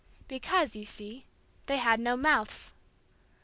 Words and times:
Because, 0.27 0.75
you 0.75 0.83
see, 0.83 1.25
they 1.67 1.77
had 1.77 1.99
no 1.99 2.17
mouths. 2.17 2.71